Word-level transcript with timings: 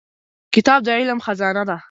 کتاب 0.55 0.79
د 0.85 0.89
علم 0.97 1.19
خزانه 1.25 1.63
ده. 1.69 1.77